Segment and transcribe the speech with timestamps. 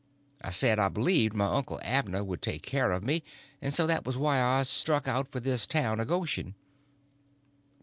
[0.43, 3.21] I said I believed my uncle Abner Moore would take care of me,
[3.61, 6.55] and so that was why I struck out for this town of Goshen.